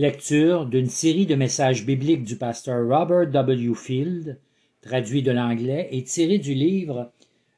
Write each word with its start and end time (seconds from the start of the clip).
Lecture 0.00 0.64
d'une 0.64 0.88
série 0.88 1.26
de 1.26 1.34
messages 1.34 1.84
bibliques 1.84 2.24
du 2.24 2.36
pasteur 2.36 2.88
Robert 2.88 3.26
W. 3.26 3.74
Field, 3.74 4.40
traduit 4.80 5.22
de 5.22 5.30
l'anglais 5.30 5.90
et 5.92 6.02
tiré 6.04 6.38
du 6.38 6.54
livre. 6.54 7.12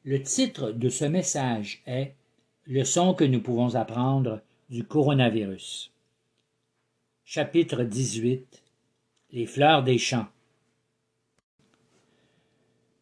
Le 0.05 0.21
titre 0.21 0.73
de 0.73 0.89
ce 0.89 1.05
message 1.05 1.83
est 1.87 2.17
Leçon 2.67 3.15
que 3.15 3.23
nous 3.23 3.41
pouvons 3.41 3.77
apprendre 3.77 4.41
du 4.71 4.83
coronavirus. 4.83 5.93
Chapitre 7.25 7.85
18 7.85 8.61
Les 9.31 9.47
fleurs 9.47 9.85
des 9.85 9.99
champs. 9.99 10.27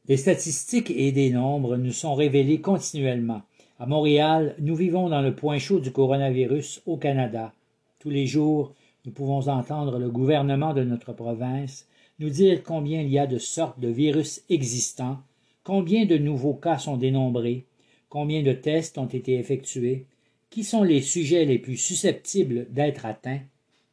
Des 0.05 0.19
statistiques 0.19 0.91
et 0.91 1.13
des 1.13 1.31
nombres 1.31 1.79
nous 1.79 1.93
sont 1.93 2.15
révélés 2.15 2.61
continuellement. 2.61 3.41
À 3.79 3.87
Montréal, 3.87 4.55
nous 4.59 4.75
vivons 4.75 5.09
dans 5.09 5.23
le 5.23 5.35
point 5.35 5.59
chaud 5.59 5.81
du 5.81 5.93
coronavirus 5.93 6.83
au 6.85 6.99
Canada. 6.99 7.55
Tous 8.01 8.11
les 8.11 8.27
jours, 8.27 8.75
nous 9.11 9.15
pouvons 9.15 9.49
entendre 9.49 9.99
le 9.99 10.09
gouvernement 10.09 10.73
de 10.73 10.85
notre 10.85 11.13
province 11.13 11.89
nous 12.21 12.31
dire 12.31 12.63
combien 12.63 13.01
il 13.01 13.09
y 13.09 13.19
a 13.19 13.27
de 13.27 13.39
sortes 13.39 13.81
de 13.81 13.89
virus 13.89 14.45
existants, 14.49 15.19
combien 15.65 16.07
de 16.07 16.17
nouveaux 16.17 16.55
cas 16.55 16.79
sont 16.79 16.97
dénombrés, 16.97 17.67
combien 18.09 18.45
de 18.45 18.53
tests 18.53 18.99
ont 18.99 19.09
été 19.09 19.37
effectués, 19.37 20.07
qui 20.49 20.63
sont 20.63 20.85
les 20.85 21.01
sujets 21.01 21.45
les 21.45 21.59
plus 21.59 21.77
susceptibles 21.77 22.69
d'être 22.71 23.05
atteints, 23.05 23.41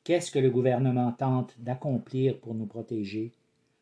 qu'est-ce 0.03 0.29
que 0.29 0.37
le 0.37 0.51
gouvernement 0.51 1.11
tente 1.13 1.55
d'accomplir 1.57 2.37
pour 2.37 2.53
nous 2.53 2.67
protéger, 2.67 3.31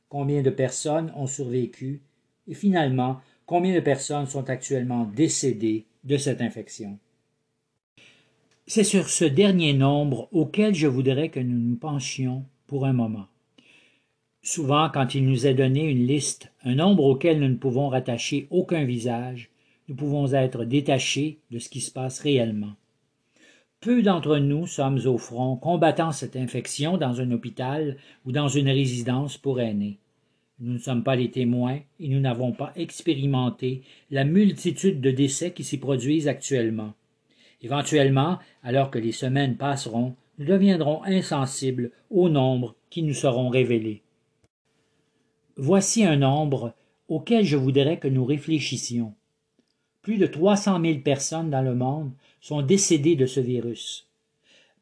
combien 0.07 0.41
de 0.41 0.51
personnes 0.51 1.11
ont 1.17 1.27
survécu, 1.27 2.01
et 2.47 2.53
finalement, 2.53 3.17
combien 3.45 3.75
de 3.75 3.81
personnes 3.81 4.27
sont 4.27 4.49
actuellement 4.49 5.03
décédées 5.03 5.83
de 6.05 6.15
cette 6.15 6.39
infection. 6.39 6.97
C'est 8.67 8.83
sur 8.83 9.09
ce 9.09 9.25
dernier 9.25 9.73
nombre 9.73 10.27
auquel 10.31 10.73
je 10.73 10.87
voudrais 10.87 11.29
que 11.29 11.39
nous 11.39 11.59
nous 11.59 11.75
penchions 11.75 12.45
pour 12.65 12.87
un 12.87 12.93
moment. 12.93 13.27
Souvent, 14.41 14.89
quand 14.89 15.13
il 15.13 15.27
nous 15.27 15.45
est 15.45 15.53
donné 15.53 15.83
une 15.83 16.07
liste, 16.07 16.51
un 16.63 16.73
nombre 16.73 17.03
auquel 17.03 17.39
nous 17.39 17.47
ne 17.47 17.57
pouvons 17.57 17.89
rattacher 17.89 18.47
aucun 18.49 18.83
visage, 18.83 19.51
nous 19.87 19.93
pouvons 19.93 20.33
être 20.33 20.65
détachés 20.65 21.37
de 21.51 21.59
ce 21.59 21.69
qui 21.69 21.79
se 21.79 21.91
passe 21.91 22.19
réellement. 22.19 22.73
Peu 23.81 24.01
d'entre 24.01 24.39
nous 24.39 24.65
sommes 24.65 24.99
au 25.05 25.19
front 25.19 25.57
combattant 25.57 26.11
cette 26.11 26.35
infection 26.35 26.97
dans 26.97 27.21
un 27.21 27.29
hôpital 27.29 27.97
ou 28.25 28.31
dans 28.31 28.47
une 28.47 28.69
résidence 28.69 29.37
pour 29.37 29.59
aînés. 29.59 29.99
Nous 30.59 30.73
ne 30.73 30.79
sommes 30.79 31.03
pas 31.03 31.15
les 31.15 31.29
témoins 31.29 31.81
et 31.99 32.07
nous 32.07 32.19
n'avons 32.19 32.51
pas 32.51 32.73
expérimenté 32.75 33.83
la 34.09 34.23
multitude 34.23 35.01
de 35.01 35.11
décès 35.11 35.51
qui 35.51 35.63
s'y 35.63 35.77
produisent 35.77 36.27
actuellement. 36.27 36.95
Éventuellement, 37.61 38.39
alors 38.63 38.91
que 38.91 38.99
les 38.99 39.11
semaines 39.11 39.57
passeront, 39.57 40.15
nous 40.37 40.45
deviendrons 40.45 41.03
insensibles 41.03 41.91
au 42.09 42.29
nombre 42.29 42.75
qui 42.89 43.03
nous 43.03 43.13
seront 43.13 43.49
révélés. 43.49 44.03
Voici 45.57 46.03
un 46.03 46.17
nombre 46.17 46.73
auquel 47.07 47.45
je 47.45 47.57
voudrais 47.57 47.97
que 47.97 48.07
nous 48.07 48.25
réfléchissions. 48.25 49.13
Plus 50.01 50.17
de 50.17 50.27
trois 50.27 50.55
cent 50.55 50.79
mille 50.79 51.01
personnes 51.01 51.49
dans 51.49 51.61
le 51.61 51.75
monde 51.75 52.11
sont 52.41 52.61
décédées 52.61 53.15
de 53.15 53.25
ce 53.25 53.39
virus. 53.39 54.07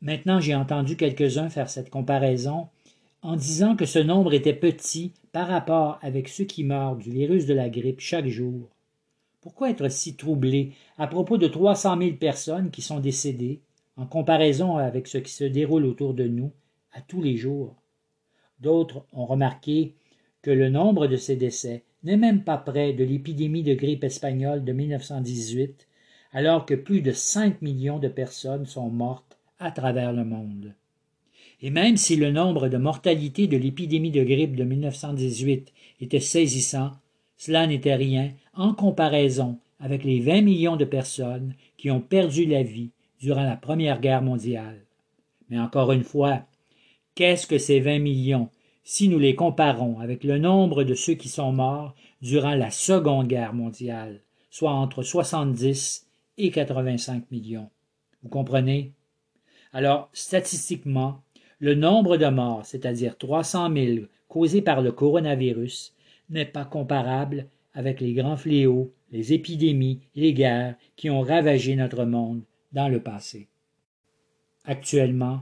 Maintenant 0.02 0.40
j'ai 0.40 0.56
entendu 0.56 0.98
quelques-uns 0.98 1.50
faire 1.50 1.70
cette 1.70 1.90
comparaison 1.90 2.68
en 3.22 3.36
disant 3.36 3.76
que 3.76 3.86
ce 3.86 4.00
nombre 4.00 4.34
était 4.34 4.54
petit 4.54 5.14
par 5.32 5.48
rapport 5.48 5.98
avec 6.02 6.28
ceux 6.28 6.44
qui 6.44 6.64
meurent 6.64 6.98
du 6.98 7.10
virus 7.10 7.46
de 7.46 7.54
la 7.54 7.70
grippe 7.70 8.02
chaque 8.02 8.28
jour. 8.28 8.70
Pourquoi 9.44 9.72
être 9.72 9.90
si 9.92 10.16
troublé 10.16 10.72
à 10.98 11.06
propos 11.06 11.38
de 11.38 11.50
trois 11.50 11.76
cent 11.76 11.98
mille 11.98 12.18
personnes 12.18 12.72
qui 12.72 12.82
sont 12.82 13.02
décédées, 13.02 13.60
en 13.98 14.06
comparaison 14.06 14.78
avec 14.78 15.06
ce 15.06 15.18
qui 15.18 15.34
se 15.34 15.44
déroule 15.44 15.84
autour 15.84 16.14
de 16.14 16.26
nous 16.26 16.54
à 16.94 17.02
tous 17.02 17.22
les 17.22 17.36
jours? 17.36 17.76
D'autres 18.62 19.06
ont 19.12 19.26
remarqué 19.26 19.96
que 20.42 20.50
le 20.50 20.70
nombre 20.70 21.08
de 21.08 21.18
ces 21.18 21.36
décès 21.36 21.84
n'est 22.06 22.16
même 22.16 22.46
pas 22.46 22.58
près 22.58 22.94
de 22.94 23.04
l'épidémie 23.04 23.64
de 23.64 23.74
grippe 23.74 24.06
espagnole 24.06 24.64
de 24.64 24.72
1918, 24.72 25.90
alors 26.32 26.66
que 26.66 26.74
plus 26.74 27.02
de 27.02 27.12
cinq 27.12 27.62
millions 27.62 28.00
de 28.00 28.08
personnes 28.08 28.66
sont 28.66 28.90
mortes 28.90 29.38
à 29.60 29.72
travers 29.72 30.14
le 30.14 30.24
monde. 30.24 30.74
Et 31.62 31.70
même 31.70 31.98
si 31.98 32.16
le 32.16 32.32
nombre 32.32 32.70
de 32.70 32.78
mortalités 32.78 33.48
de 33.48 33.58
l'épidémie 33.58 34.12
de 34.12 34.24
grippe 34.24 34.56
de 34.56 34.64
1918 34.64 35.74
était 36.00 36.22
saisissant, 36.22 36.92
cela 37.44 37.68
n'était 37.68 37.96
rien 37.96 38.32
en 38.54 38.74
comparaison 38.74 39.60
avec 39.82 40.06
les 40.06 40.22
20 40.22 40.44
millions 40.44 40.78
de 40.78 40.86
personnes 40.86 41.56
qui 41.76 41.92
ont 41.92 42.00
perdu 42.00 42.46
la 42.46 42.64
vie 42.64 42.92
durant 43.20 43.44
la 43.44 43.58
Première 43.58 44.00
Guerre 44.00 44.22
mondiale. 44.22 44.80
Mais 45.50 45.60
encore 45.60 45.92
une 45.92 46.06
fois, 46.06 46.44
qu'est-ce 47.16 47.46
que 47.46 47.58
ces 47.58 47.82
20 47.82 48.00
millions 48.00 48.50
si 48.86 49.10
nous 49.10 49.20
les 49.20 49.36
comparons 49.36 50.00
avec 50.00 50.24
le 50.24 50.38
nombre 50.38 50.86
de 50.86 50.94
ceux 50.94 51.16
qui 51.16 51.28
sont 51.28 51.52
morts 51.52 51.94
durant 52.22 52.56
la 52.56 52.72
Seconde 52.72 53.28
Guerre 53.28 53.54
mondiale, 53.54 54.22
soit 54.50 54.72
entre 54.72 55.04
70 55.04 56.08
et 56.38 56.50
85 56.50 57.30
millions? 57.30 57.70
Vous 58.22 58.30
comprenez? 58.30 58.94
Alors, 59.74 60.10
statistiquement, 60.14 61.20
le 61.60 61.76
nombre 61.76 62.16
de 62.16 62.28
morts, 62.28 62.66
c'est-à-dire 62.66 63.18
300 63.18 63.70
000 63.76 64.06
causés 64.30 64.62
par 64.62 64.82
le 64.82 64.94
coronavirus, 64.94 65.94
n'est 66.34 66.46
pas 66.46 66.66
comparable 66.66 67.48
avec 67.74 68.02
les 68.02 68.14
grands 68.14 68.38
fléaux, 68.38 68.92
les 69.12 69.34
épidémies, 69.34 70.02
les 70.16 70.34
guerres 70.34 70.76
qui 70.96 71.10
ont 71.10 71.22
ravagé 71.22 71.76
notre 71.76 72.04
monde 72.04 72.42
dans 72.72 72.90
le 72.90 73.02
passé. 73.02 73.48
Actuellement, 74.66 75.42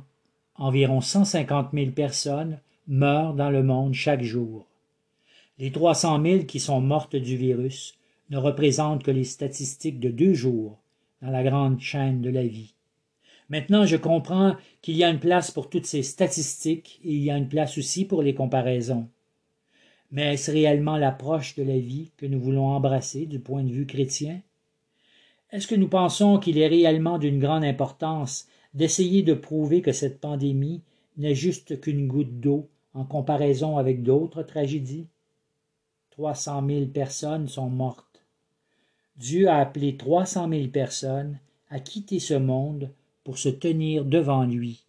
environ 0.56 1.02
150 1.02 1.70
000 1.74 1.92
personnes 1.92 2.60
meurent 2.88 3.34
dans 3.34 3.50
le 3.50 3.64
monde 3.64 3.94
chaque 3.94 4.24
jour. 4.24 4.68
Les 5.58 5.72
300 5.72 6.22
000 6.24 6.44
qui 6.44 6.60
sont 6.60 6.82
mortes 6.82 7.16
du 7.16 7.38
virus 7.38 7.98
ne 8.30 8.38
représentent 8.38 9.04
que 9.04 9.12
les 9.12 9.24
statistiques 9.24 10.00
de 10.00 10.10
deux 10.10 10.34
jours 10.34 10.80
dans 11.22 11.30
la 11.30 11.44
grande 11.44 11.80
chaîne 11.80 12.22
de 12.22 12.30
la 12.30 12.46
vie. 12.46 12.74
Maintenant, 13.50 13.86
je 13.86 13.98
comprends 13.98 14.56
qu'il 14.82 14.96
y 14.96 15.04
a 15.04 15.10
une 15.10 15.20
place 15.20 15.52
pour 15.52 15.70
toutes 15.70 15.86
ces 15.86 16.04
statistiques 16.04 17.00
et 17.04 17.14
il 17.14 17.22
y 17.22 17.32
a 17.32 17.38
une 17.38 17.50
place 17.50 17.78
aussi 17.78 18.06
pour 18.06 18.24
les 18.24 18.34
comparaisons. 18.34 19.10
Mais 20.12 20.34
est-ce 20.34 20.52
réellement 20.52 20.98
l'approche 20.98 21.56
de 21.56 21.64
la 21.64 21.80
vie 21.80 22.12
que 22.18 22.26
nous 22.26 22.40
voulons 22.40 22.68
embrasser 22.68 23.26
du 23.26 23.40
point 23.40 23.64
de 23.64 23.72
vue 23.72 23.86
chrétien? 23.86 24.42
Est-ce 25.52 25.68
que 25.68 25.76
nous 25.76 25.88
pensons 25.88 26.38
qu'il 26.38 26.58
est 26.58 26.68
réellement 26.68 27.18
d'une 27.18 27.40
grande 27.40 27.64
importance 27.64 28.48
d'essayer 28.74 29.24
de 29.24 29.34
prouver 29.34 29.82
que 29.82 29.92
cette 29.92 30.20
pandémie 30.20 30.82
n'est 31.18 31.36
juste 31.36 31.80
qu'une 31.82 32.08
goutte 32.08 32.40
d'eau 32.40 32.70
en 32.94 33.06
comparaison 33.06 33.78
avec 33.78 34.04
d'autres 34.04 34.44
tragédies? 34.44 35.08
Trois 36.10 36.36
cent 36.36 36.62
mille 36.62 36.90
personnes 36.90 37.48
sont 37.48 37.70
mortes. 37.70 38.22
Dieu 39.18 39.48
a 39.50 39.58
appelé 39.58 39.98
trois 39.98 40.26
cent 40.26 40.48
mille 40.48 40.72
personnes 40.72 41.40
à 41.70 41.80
quitter 41.80 42.20
ce 42.20 42.34
monde 42.34 42.92
pour 43.24 43.38
se 43.38 43.50
tenir 43.50 44.04
devant 44.04 44.44
lui. 44.44 44.86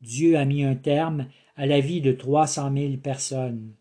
Dieu 0.00 0.36
a 0.36 0.44
mis 0.44 0.64
un 0.64 0.74
terme 0.74 1.28
à 1.54 1.66
la 1.66 1.80
vie 1.80 2.00
de 2.00 2.12
trois 2.12 2.46
cent 2.46 2.70
mille 2.70 2.98
personnes. 2.98 3.72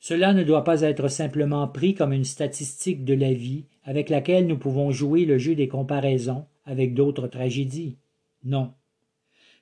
Cela 0.00 0.32
ne 0.32 0.44
doit 0.44 0.64
pas 0.64 0.82
être 0.82 1.08
simplement 1.08 1.66
pris 1.66 1.94
comme 1.94 2.12
une 2.12 2.24
statistique 2.24 3.04
de 3.04 3.14
la 3.14 3.32
vie 3.32 3.64
avec 3.84 4.10
laquelle 4.10 4.46
nous 4.46 4.58
pouvons 4.58 4.90
jouer 4.90 5.24
le 5.24 5.38
jeu 5.38 5.54
des 5.54 5.68
comparaisons 5.68 6.46
avec 6.64 6.94
d'autres 6.94 7.26
tragédies. 7.26 7.96
Non. 8.44 8.72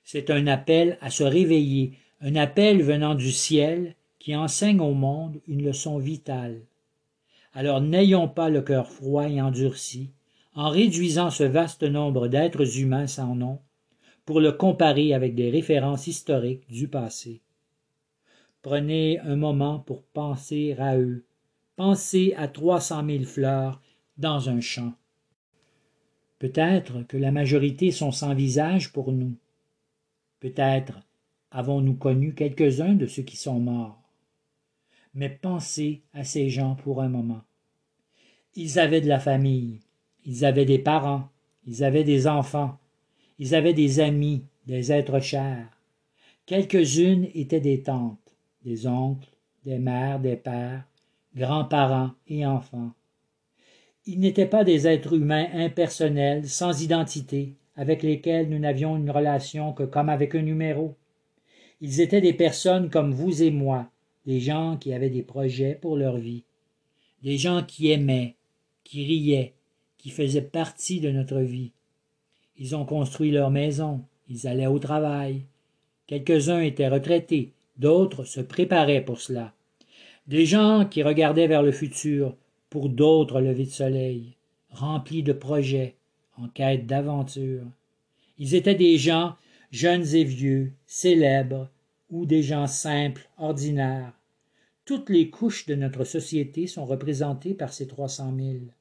C'est 0.03 0.29
un 0.29 0.47
appel 0.47 0.97
à 1.01 1.09
se 1.09 1.23
réveiller, 1.23 1.93
un 2.21 2.35
appel 2.35 2.81
venant 2.81 3.15
du 3.15 3.31
ciel 3.31 3.95
qui 4.19 4.35
enseigne 4.35 4.79
au 4.79 4.93
monde 4.93 5.39
une 5.47 5.63
leçon 5.63 5.97
vitale. 5.97 6.61
Alors 7.53 7.81
n'ayons 7.81 8.27
pas 8.27 8.49
le 8.49 8.61
cœur 8.61 8.87
froid 8.87 9.27
et 9.27 9.41
endurci, 9.41 10.11
en 10.53 10.69
réduisant 10.69 11.29
ce 11.29 11.43
vaste 11.43 11.83
nombre 11.83 12.27
d'êtres 12.27 12.79
humains 12.79 13.07
sans 13.07 13.35
nom, 13.35 13.59
pour 14.25 14.39
le 14.41 14.51
comparer 14.51 15.13
avec 15.13 15.35
des 15.35 15.49
références 15.49 16.07
historiques 16.07 16.67
du 16.69 16.87
passé. 16.87 17.41
Prenez 18.67 19.17
un 19.19 19.37
moment 19.37 19.79
pour 19.79 20.03
penser 20.03 20.75
à 20.77 20.97
eux. 20.97 21.23
Pensez 21.77 22.33
à 22.35 22.49
trois 22.49 22.81
cent 22.81 23.01
mille 23.01 23.25
fleurs 23.25 23.81
dans 24.17 24.49
un 24.49 24.59
champ. 24.59 24.91
Peut-être 26.37 27.03
que 27.03 27.15
la 27.15 27.31
majorité 27.31 27.91
sont 27.91 28.11
sans 28.11 28.33
visage 28.33 28.91
pour 28.91 29.13
nous. 29.13 29.37
Peut-être 30.41 30.99
avons-nous 31.49 31.93
connu 31.93 32.33
quelques-uns 32.33 32.95
de 32.95 33.05
ceux 33.05 33.21
qui 33.21 33.37
sont 33.37 33.61
morts. 33.61 34.03
Mais 35.13 35.29
pensez 35.29 36.01
à 36.11 36.25
ces 36.25 36.49
gens 36.49 36.75
pour 36.75 37.01
un 37.01 37.07
moment. 37.07 37.43
Ils 38.53 38.79
avaient 38.79 38.99
de 38.99 39.07
la 39.07 39.21
famille, 39.21 39.79
ils 40.25 40.43
avaient 40.43 40.65
des 40.65 40.79
parents, 40.79 41.29
ils 41.65 41.85
avaient 41.85 42.03
des 42.03 42.27
enfants, 42.27 42.77
ils 43.39 43.55
avaient 43.55 43.73
des 43.73 44.01
amis, 44.01 44.43
des 44.65 44.91
êtres 44.91 45.21
chers. 45.21 45.69
Quelques-unes 46.45 47.29
étaient 47.33 47.61
des 47.61 47.81
tantes 47.81 48.36
des 48.67 48.85
oncles, 48.85 49.29
des 49.63 49.79
mères, 49.79 50.19
des 50.19 50.35
pères, 50.35 50.83
grands-parents 51.33 52.11
et 52.27 52.45
enfants. 52.45 52.91
Ils 54.05 54.19
n'étaient 54.19 54.45
pas 54.45 54.65
des 54.65 54.87
êtres 54.87 55.13
humains 55.13 55.47
impersonnels, 55.53 56.49
sans 56.49 56.81
identité, 56.81 57.53
avec 57.77 58.03
lesquels 58.03 58.49
nous 58.49 58.59
n'avions 58.59 58.97
une 58.97 59.09
relation 59.09 59.71
que 59.71 59.83
comme 59.83 60.09
avec 60.09 60.35
un 60.35 60.41
numéro. 60.41 60.95
Ils 61.79 62.01
étaient 62.01 62.19
des 62.19 62.33
personnes 62.33 62.89
comme 62.89 63.13
vous 63.13 63.41
et 63.41 63.51
moi, 63.51 63.89
des 64.25 64.41
gens 64.41 64.75
qui 64.75 64.91
avaient 64.91 65.09
des 65.09 65.23
projets 65.23 65.75
pour 65.75 65.95
leur 65.95 66.17
vie, 66.17 66.43
des 67.23 67.37
gens 67.37 67.63
qui 67.63 67.91
aimaient, 67.91 68.35
qui 68.83 69.05
riaient, 69.05 69.53
qui 69.97 70.09
faisaient 70.09 70.41
partie 70.41 70.99
de 70.99 71.11
notre 71.11 71.39
vie. 71.39 71.71
Ils 72.57 72.75
ont 72.75 72.85
construit 72.85 73.31
leur 73.31 73.49
maison, 73.49 74.03
ils 74.27 74.45
allaient 74.45 74.67
au 74.67 74.79
travail. 74.79 75.43
Quelques-uns 76.05 76.61
étaient 76.61 76.89
retraités, 76.89 77.53
d'autres 77.77 78.23
se 78.23 78.41
préparaient 78.41 79.03
pour 79.03 79.19
cela. 79.19 79.53
Des 80.27 80.45
gens 80.45 80.85
qui 80.85 81.03
regardaient 81.03 81.47
vers 81.47 81.63
le 81.63 81.71
futur, 81.71 82.35
pour 82.69 82.89
d'autres 82.89 83.39
lever 83.39 83.65
de 83.65 83.69
soleil, 83.69 84.35
remplis 84.71 85.23
de 85.23 85.33
projets, 85.33 85.95
en 86.37 86.47
quête 86.47 86.85
d'aventure. 86.85 87.63
Ils 88.37 88.53
étaient 88.53 88.75
des 88.75 88.97
gens, 88.97 89.35
jeunes 89.71 90.15
et 90.15 90.23
vieux, 90.23 90.73
célèbres, 90.85 91.69
ou 92.09 92.25
des 92.25 92.43
gens 92.43 92.67
simples, 92.67 93.29
ordinaires. 93.37 94.13
Toutes 94.85 95.09
les 95.09 95.29
couches 95.29 95.65
de 95.65 95.75
notre 95.75 96.03
société 96.03 96.67
sont 96.67 96.85
représentées 96.85 97.53
par 97.53 97.73
ces 97.73 97.87
trois 97.87 98.07
cent 98.07 98.31
mille. 98.31 98.73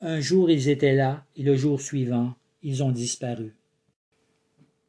Un 0.00 0.20
jour 0.20 0.50
ils 0.50 0.68
étaient 0.68 0.94
là, 0.94 1.24
et 1.36 1.42
le 1.42 1.56
jour 1.56 1.80
suivant, 1.80 2.34
ils 2.62 2.82
ont 2.82 2.92
disparu. 2.92 3.54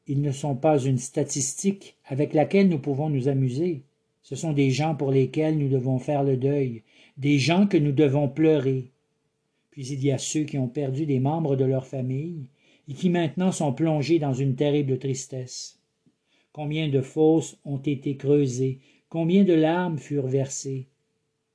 Ils 0.08 0.22
ne 0.22 0.32
sont 0.32 0.56
pas 0.56 0.80
une 0.80 0.98
statistique 0.98 1.98
avec 2.06 2.34
laquelle 2.34 2.70
nous 2.70 2.80
pouvons 2.80 3.10
nous 3.10 3.28
amuser. 3.28 3.84
Ce 4.22 4.36
sont 4.36 4.54
des 4.54 4.72
gens 4.72 4.96
pour 4.96 5.12
lesquels 5.12 5.58
nous 5.58 5.68
devons 5.68 6.00
faire 6.00 6.24
le 6.24 6.38
deuil, 6.38 6.84
des 7.18 7.40
gens 7.40 7.68
que 7.68 7.78
nous 7.78 7.92
devons 7.92 8.30
pleurer. 8.30 8.92
Puis 9.72 9.88
il 9.88 10.04
y 10.04 10.12
a 10.12 10.18
ceux 10.18 10.44
qui 10.44 10.58
ont 10.58 10.70
perdu 10.70 11.06
des 11.06 11.20
membres 11.20 11.56
de 11.56 11.66
leur 11.66 11.86
famille 11.86 12.48
et 12.88 12.94
qui 12.94 13.10
maintenant 13.10 13.52
sont 13.52 13.74
plongés 13.74 14.18
dans 14.18 14.34
une 14.34 14.56
terrible 14.56 14.98
tristesse. 14.98 15.80
Combien 16.54 16.88
de 16.88 17.02
fosses 17.02 17.58
ont 17.66 17.78
été 17.78 18.16
creusées, 18.16 18.80
combien 19.10 19.44
de 19.44 19.54
larmes 19.54 19.98
furent 19.98 20.28
versées. 20.28 20.88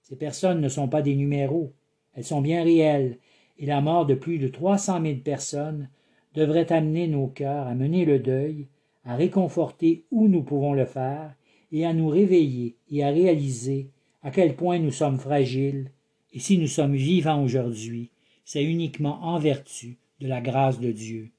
Ces 0.02 0.16
personnes 0.16 0.60
ne 0.60 0.69
sont 0.69 0.88
pas 0.88 1.02
des 1.02 1.16
numéros, 1.16 1.72
elles 2.14 2.25
sont 2.25 2.43
bien 2.43 2.62
réelles, 2.62 3.19
et 3.58 3.66
la 3.66 3.81
mort 3.81 4.06
de 4.06 4.14
plus 4.14 4.38
de 4.38 4.48
trois 4.48 4.78
cent 4.78 5.00
mille 5.00 5.22
personnes 5.22 5.88
devrait 6.34 6.73
amener 6.73 7.08
nos 7.08 7.26
cœurs 7.26 7.67
à 7.67 7.75
mener 7.75 8.05
le 8.05 8.19
deuil, 8.19 8.69
à 9.05 9.17
réconforter 9.17 10.05
où 10.11 10.29
nous 10.29 10.43
pouvons 10.43 10.73
le 10.73 10.87
faire, 10.87 11.34
et 11.73 11.87
à 11.87 11.93
nous 11.93 12.08
réveiller 12.08 12.76
et 12.90 13.02
à 13.02 13.08
réaliser 13.08 13.88
à 14.23 14.31
quel 14.31 14.55
point 14.55 14.79
nous 14.79 14.90
sommes 14.90 15.19
fragiles, 15.19 15.90
et 16.32 16.38
si 16.38 16.58
nous 16.58 16.67
sommes 16.67 16.94
vivants 16.94 17.43
aujourd'hui, 17.43 18.11
c'est 18.44 18.64
uniquement 18.64 19.23
en 19.23 19.38
vertu 19.38 19.99
de 20.20 20.29
la 20.29 20.40
grâce 20.40 20.81
de 20.81 20.93
Dieu. 20.93 21.31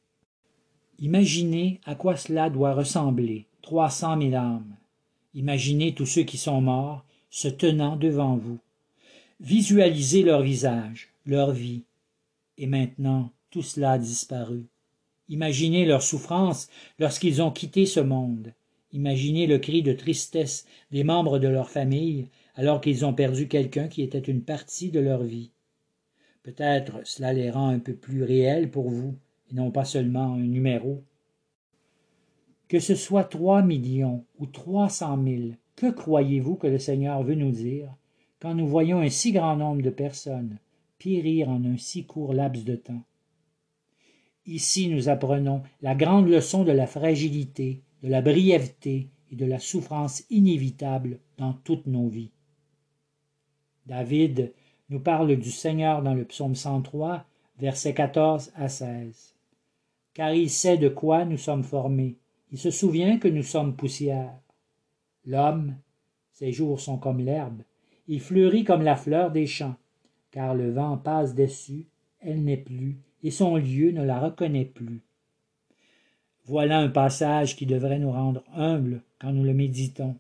Imaginez 0.99 1.79
à 1.85 1.95
quoi 1.95 2.15
cela 2.15 2.49
doit 2.49 2.73
ressembler, 2.73 3.47
trois 3.61 3.89
cent 3.89 4.17
mille 4.17 4.35
âmes. 4.35 4.75
Imaginez 5.33 5.93
tous 5.93 6.05
ceux 6.05 6.23
qui 6.23 6.37
sont 6.37 6.61
morts 6.61 7.05
se 7.29 7.47
tenant 7.47 7.95
devant 7.95 8.37
vous. 8.37 8.59
Visualisez 9.39 10.21
leur 10.21 10.43
visage, 10.43 11.09
leur 11.25 11.51
vie. 11.51 11.83
Et 12.57 12.67
maintenant, 12.67 13.31
tout 13.49 13.63
cela 13.63 13.93
a 13.93 13.97
disparu. 13.97 14.67
Imaginez 15.29 15.85
leur 15.85 16.03
souffrance 16.03 16.69
lorsqu'ils 16.99 17.41
ont 17.41 17.51
quitté 17.51 17.85
ce 17.85 17.99
monde. 17.99 18.53
Imaginez 18.91 19.47
le 19.47 19.57
cri 19.57 19.81
de 19.81 19.93
tristesse 19.93 20.65
des 20.91 21.03
membres 21.03 21.39
de 21.39 21.47
leur 21.47 21.69
famille 21.69 22.27
alors 22.55 22.81
qu'ils 22.81 23.05
ont 23.05 23.13
perdu 23.13 23.47
quelqu'un 23.47 23.87
qui 23.87 24.03
était 24.03 24.19
une 24.19 24.43
partie 24.43 24.91
de 24.91 24.99
leur 24.99 25.23
vie. 25.23 25.51
Peut-être 26.43 26.99
cela 27.05 27.33
les 27.33 27.49
rend 27.49 27.69
un 27.69 27.79
peu 27.79 27.93
plus 27.93 28.23
réels 28.23 28.69
pour 28.69 28.89
vous, 28.89 29.15
et 29.49 29.55
non 29.55 29.71
pas 29.71 29.85
seulement 29.85 30.33
un 30.33 30.39
numéro. 30.39 31.01
Que 32.67 32.79
ce 32.79 32.95
soit 32.95 33.23
trois 33.23 33.61
millions 33.61 34.25
ou 34.37 34.45
trois 34.45 34.89
cent 34.89 35.17
mille, 35.17 35.57
que 35.75 35.89
croyez-vous 35.89 36.55
que 36.55 36.67
le 36.67 36.79
Seigneur 36.79 37.23
veut 37.23 37.35
nous 37.35 37.51
dire 37.51 37.95
quand 38.39 38.53
nous 38.53 38.67
voyons 38.67 38.99
un 38.99 39.09
si 39.09 39.31
grand 39.31 39.55
nombre 39.55 39.81
de 39.81 39.89
personnes 39.89 40.57
périr 40.99 41.49
en 41.49 41.63
un 41.63 41.77
si 41.77 42.05
court 42.05 42.33
laps 42.33 42.65
de 42.65 42.75
temps? 42.75 43.03
Ici 44.45 44.89
nous 44.89 45.07
apprenons 45.07 45.63
la 45.81 45.95
grande 45.95 46.27
leçon 46.27 46.63
de 46.63 46.71
la 46.71 46.87
fragilité, 46.87 47.81
de 48.01 48.09
la 48.09 48.21
brièveté 48.21 49.07
et 49.31 49.35
de 49.35 49.45
la 49.45 49.59
souffrance 49.59 50.23
inévitable 50.29 51.19
dans 51.37 51.53
toutes 51.53 51.87
nos 51.87 52.09
vies. 52.09 52.31
David 53.85 54.53
nous 54.89 54.99
parle 54.99 55.37
du 55.37 55.49
Seigneur 55.49 56.01
dans 56.01 56.13
le 56.13 56.25
psaume 56.25 56.55
103, 56.55 57.25
versets 57.57 57.93
14 57.93 58.51
à 58.55 58.67
16. 58.67 59.33
Car 60.13 60.33
il 60.33 60.49
sait 60.49 60.77
de 60.77 60.89
quoi 60.89 61.23
nous 61.23 61.37
sommes 61.37 61.63
formés, 61.63 62.17
il 62.51 62.57
se 62.57 62.69
souvient 62.69 63.17
que 63.17 63.29
nous 63.29 63.43
sommes 63.43 63.75
poussière. 63.75 64.37
L'homme, 65.25 65.75
ses 66.33 66.51
jours 66.51 66.81
sont 66.81 66.97
comme 66.97 67.19
l'herbe, 67.19 67.63
il 68.07 68.19
fleurit 68.19 68.65
comme 68.65 68.83
la 68.83 68.97
fleur 68.97 69.31
des 69.31 69.47
champs, 69.47 69.75
car 70.31 70.53
le 70.53 70.71
vent 70.71 70.97
passe 70.97 71.33
dessus, 71.33 71.87
elle 72.19 72.43
n'est 72.43 72.57
plus, 72.57 72.99
et 73.23 73.31
son 73.31 73.55
lieu 73.55 73.91
ne 73.91 74.03
la 74.03 74.19
reconnaît 74.19 74.65
plus. 74.65 75.01
Voilà 76.45 76.79
un 76.79 76.89
passage 76.89 77.55
qui 77.55 77.65
devrait 77.65 77.99
nous 77.99 78.11
rendre 78.11 78.43
humbles 78.53 79.01
quand 79.19 79.31
nous 79.31 79.43
le 79.43 79.53
méditons. 79.53 80.17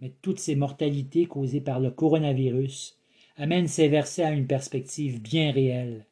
Mais 0.00 0.12
toutes 0.20 0.38
ces 0.38 0.54
mortalités 0.54 1.24
causées 1.24 1.62
par 1.62 1.80
le 1.80 1.90
coronavirus 1.90 2.98
amènent 3.36 3.68
ces 3.68 3.88
versets 3.88 4.24
à 4.24 4.32
une 4.32 4.46
perspective 4.46 5.22
bien 5.22 5.50
réelle. 5.50 6.04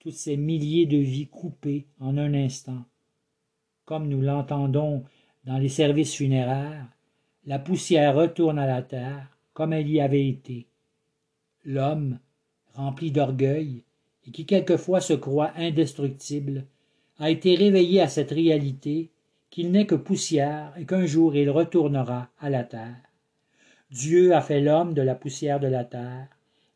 Toutes 0.00 0.14
ces 0.14 0.36
milliers 0.36 0.86
de 0.86 0.98
vies 0.98 1.28
coupées 1.28 1.86
en 2.00 2.18
un 2.18 2.34
instant. 2.34 2.84
Comme 3.84 4.08
nous 4.08 4.20
l'entendons 4.20 5.04
dans 5.44 5.58
les 5.58 5.68
services 5.68 6.16
funéraires, 6.16 6.88
la 7.44 7.60
poussière 7.60 8.16
retourne 8.16 8.58
à 8.58 8.66
la 8.66 8.82
terre 8.82 9.38
comme 9.52 9.72
elle 9.72 9.88
y 9.88 10.00
avait 10.00 10.28
été. 10.28 10.66
L'homme, 11.64 12.18
rempli 12.74 13.12
d'orgueil, 13.12 13.84
et 14.26 14.30
qui 14.30 14.46
quelquefois 14.46 15.00
se 15.00 15.12
croit 15.12 15.52
indestructible, 15.56 16.66
a 17.18 17.30
été 17.30 17.54
réveillé 17.54 18.00
à 18.00 18.08
cette 18.08 18.30
réalité 18.30 19.10
qu'il 19.50 19.70
n'est 19.70 19.86
que 19.86 19.94
poussière 19.94 20.74
et 20.76 20.84
qu'un 20.84 21.06
jour 21.06 21.34
il 21.36 21.48
retournera 21.50 22.28
à 22.38 22.50
la 22.50 22.64
terre. 22.64 23.00
Dieu 23.90 24.34
a 24.34 24.40
fait 24.40 24.60
l'homme 24.60 24.94
de 24.94 25.02
la 25.02 25.14
poussière 25.14 25.60
de 25.60 25.68
la 25.68 25.84
terre 25.84 26.28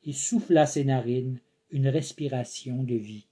et 0.04 0.12
souffla 0.12 0.66
ses 0.66 0.84
narines 0.84 1.40
une 1.70 1.88
respiration 1.88 2.82
de 2.82 2.94
vie. 2.94 3.26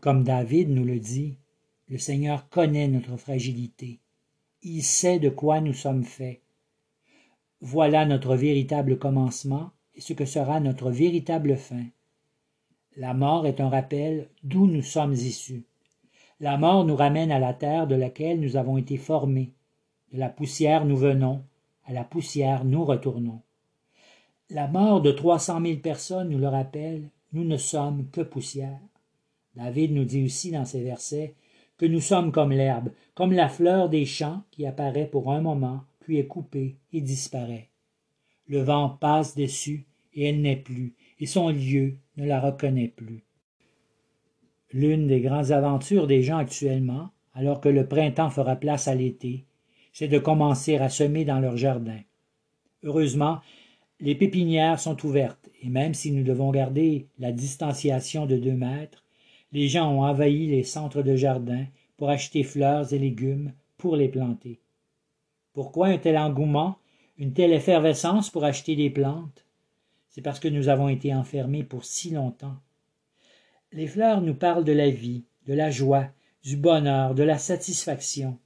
Comme 0.00 0.22
David 0.22 0.68
nous 0.70 0.84
le 0.84 1.00
dit, 1.00 1.36
le 1.88 1.98
Seigneur 1.98 2.48
connaît 2.48 2.88
notre 2.88 3.16
fragilité. 3.16 4.00
Il 4.62 4.82
sait 4.82 5.18
de 5.18 5.28
quoi 5.28 5.60
nous 5.60 5.74
sommes 5.74 6.04
faits. 6.04 6.40
Voilà 7.60 8.04
notre 8.06 8.36
véritable 8.36 8.98
commencement 8.98 9.70
et 9.94 10.00
ce 10.00 10.12
que 10.12 10.26
sera 10.26 10.60
notre 10.60 10.90
véritable 10.90 11.56
fin. 11.56 11.86
La 12.98 13.12
mort 13.12 13.46
est 13.46 13.60
un 13.60 13.68
rappel 13.68 14.30
d'où 14.42 14.66
nous 14.66 14.80
sommes 14.80 15.12
issus. 15.12 15.64
La 16.40 16.56
mort 16.56 16.86
nous 16.86 16.96
ramène 16.96 17.30
à 17.30 17.38
la 17.38 17.52
terre 17.52 17.86
de 17.86 17.94
laquelle 17.94 18.40
nous 18.40 18.56
avons 18.56 18.78
été 18.78 18.96
formés. 18.96 19.52
De 20.12 20.18
la 20.18 20.30
poussière 20.30 20.86
nous 20.86 20.96
venons, 20.96 21.44
à 21.84 21.92
la 21.92 22.04
poussière 22.04 22.64
nous 22.64 22.86
retournons. 22.86 23.42
La 24.48 24.66
mort 24.66 25.02
de 25.02 25.12
trois 25.12 25.38
cent 25.38 25.60
mille 25.60 25.82
personnes 25.82 26.30
nous 26.30 26.38
le 26.38 26.48
rappelle, 26.48 27.10
nous 27.34 27.44
ne 27.44 27.58
sommes 27.58 28.08
que 28.10 28.22
poussière. 28.22 28.80
David 29.56 29.92
nous 29.92 30.04
dit 30.04 30.24
aussi 30.24 30.50
dans 30.50 30.64
ces 30.64 30.82
versets 30.82 31.34
que 31.76 31.84
nous 31.84 32.00
sommes 32.00 32.32
comme 32.32 32.52
l'herbe, 32.52 32.90
comme 33.14 33.32
la 33.32 33.50
fleur 33.50 33.90
des 33.90 34.06
champs 34.06 34.42
qui 34.50 34.64
apparaît 34.64 35.06
pour 35.06 35.32
un 35.32 35.42
moment, 35.42 35.82
puis 36.00 36.16
est 36.16 36.26
coupée 36.26 36.76
et 36.94 37.02
disparaît. 37.02 37.68
Le 38.48 38.62
vent 38.62 38.88
passe 38.88 39.34
dessus 39.34 39.86
et 40.14 40.30
elle 40.30 40.40
n'est 40.40 40.56
plus, 40.56 40.94
et 41.20 41.26
son 41.26 41.50
lieu 41.50 41.98
ne 42.16 42.26
la 42.26 42.40
reconnaît 42.40 42.88
plus. 42.88 43.24
L'une 44.72 45.06
des 45.06 45.20
grandes 45.20 45.52
aventures 45.52 46.06
des 46.06 46.22
gens 46.22 46.38
actuellement, 46.38 47.10
alors 47.34 47.60
que 47.60 47.68
le 47.68 47.86
printemps 47.86 48.30
fera 48.30 48.56
place 48.56 48.88
à 48.88 48.94
l'été, 48.94 49.44
c'est 49.92 50.08
de 50.08 50.18
commencer 50.18 50.76
à 50.76 50.88
semer 50.88 51.24
dans 51.24 51.40
leur 51.40 51.56
jardin. 51.56 52.00
Heureusement, 52.82 53.40
les 54.00 54.14
pépinières 54.14 54.78
sont 54.78 55.06
ouvertes, 55.06 55.48
et 55.62 55.68
même 55.68 55.94
si 55.94 56.12
nous 56.12 56.22
devons 56.22 56.50
garder 56.50 57.08
la 57.18 57.32
distanciation 57.32 58.26
de 58.26 58.36
deux 58.36 58.52
mètres, 58.52 59.04
les 59.52 59.68
gens 59.68 59.90
ont 59.90 60.02
envahi 60.02 60.48
les 60.48 60.64
centres 60.64 61.02
de 61.02 61.16
jardin 61.16 61.64
pour 61.96 62.10
acheter 62.10 62.42
fleurs 62.42 62.92
et 62.92 62.98
légumes 62.98 63.52
pour 63.78 63.96
les 63.96 64.08
planter. 64.08 64.60
Pourquoi 65.54 65.86
un 65.88 65.98
tel 65.98 66.18
engouement, 66.18 66.76
une 67.16 67.32
telle 67.32 67.54
effervescence 67.54 68.28
pour 68.28 68.44
acheter 68.44 68.76
des 68.76 68.90
plantes? 68.90 69.45
C'est 70.16 70.22
parce 70.22 70.40
que 70.40 70.48
nous 70.48 70.70
avons 70.70 70.88
été 70.88 71.14
enfermés 71.14 71.62
pour 71.62 71.84
si 71.84 72.08
longtemps. 72.08 72.56
Les 73.70 73.86
fleurs 73.86 74.22
nous 74.22 74.34
parlent 74.34 74.64
de 74.64 74.72
la 74.72 74.88
vie, 74.88 75.24
de 75.46 75.52
la 75.52 75.70
joie, 75.70 76.08
du 76.42 76.56
bonheur, 76.56 77.14
de 77.14 77.22
la 77.22 77.36
satisfaction. 77.36 78.38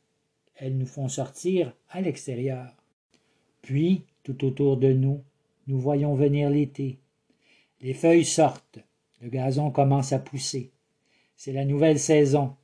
Elles 0.56 0.76
nous 0.76 0.88
font 0.88 1.06
sortir 1.06 1.72
à 1.88 2.00
l'extérieur. 2.00 2.74
Puis, 3.62 4.02
tout 4.24 4.44
autour 4.44 4.78
de 4.78 4.92
nous, 4.92 5.22
nous 5.68 5.78
voyons 5.78 6.16
venir 6.16 6.50
l'été. 6.50 6.98
Les 7.82 7.94
feuilles 7.94 8.24
sortent, 8.24 8.80
le 9.20 9.28
gazon 9.28 9.70
commence 9.70 10.12
à 10.12 10.18
pousser. 10.18 10.72
c'est 11.36 11.52
la 11.52 11.64
nouvelle 11.64 12.00
saison. 12.00 12.56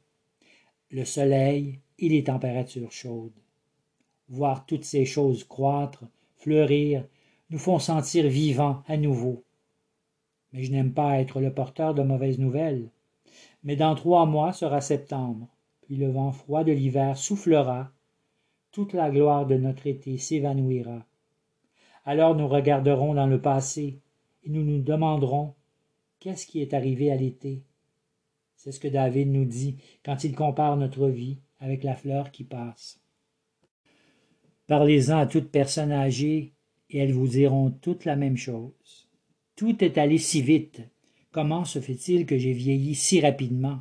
Le 0.90 1.04
soleil 1.04 1.78
et 2.00 2.08
les 2.08 2.24
températures 2.24 2.90
chaudes. 2.90 3.40
Voir 4.28 4.66
toutes 4.66 4.84
ces 4.84 5.04
choses 5.04 5.44
croître, 5.44 6.02
fleurir, 6.34 7.06
nous 7.50 7.58
font 7.58 7.78
sentir 7.78 8.28
vivants 8.28 8.82
à 8.86 8.96
nouveau. 8.96 9.44
Mais 10.52 10.64
je 10.64 10.72
n'aime 10.72 10.92
pas 10.92 11.18
être 11.18 11.40
le 11.40 11.52
porteur 11.52 11.94
de 11.94 12.02
mauvaises 12.02 12.38
nouvelles. 12.38 12.90
Mais 13.62 13.76
dans 13.76 13.94
trois 13.94 14.26
mois 14.26 14.52
sera 14.52 14.80
septembre, 14.80 15.48
puis 15.82 15.96
le 15.96 16.10
vent 16.10 16.32
froid 16.32 16.64
de 16.64 16.72
l'hiver 16.72 17.16
soufflera, 17.16 17.90
toute 18.72 18.92
la 18.92 19.10
gloire 19.10 19.46
de 19.46 19.56
notre 19.56 19.86
été 19.86 20.18
s'évanouira. 20.18 21.04
Alors 22.04 22.34
nous 22.34 22.48
regarderons 22.48 23.14
dans 23.14 23.26
le 23.26 23.40
passé, 23.40 23.98
et 24.44 24.50
nous 24.50 24.62
nous 24.62 24.80
demanderons 24.80 25.54
qu'est-ce 26.20 26.46
qui 26.46 26.60
est 26.60 26.74
arrivé 26.74 27.10
à 27.10 27.16
l'été? 27.16 27.62
C'est 28.56 28.72
ce 28.72 28.80
que 28.80 28.88
David 28.88 29.28
nous 29.28 29.44
dit 29.44 29.76
quand 30.04 30.24
il 30.24 30.34
compare 30.34 30.76
notre 30.76 31.08
vie 31.08 31.38
avec 31.60 31.84
la 31.84 31.94
fleur 31.94 32.30
qui 32.30 32.44
passe. 32.44 33.00
Parlez-en 34.66 35.18
à 35.18 35.26
toute 35.26 35.50
personne 35.50 35.92
âgée 35.92 36.52
et 36.90 36.98
elles 36.98 37.12
vous 37.12 37.28
diront 37.28 37.70
toutes 37.70 38.04
la 38.04 38.16
même 38.16 38.36
chose. 38.36 39.08
Tout 39.56 39.82
est 39.82 39.98
allé 39.98 40.18
si 40.18 40.42
vite. 40.42 40.82
Comment 41.32 41.64
se 41.64 41.80
fait-il 41.80 42.26
que 42.26 42.38
j'ai 42.38 42.52
vieilli 42.52 42.94
si 42.94 43.20
rapidement? 43.20 43.80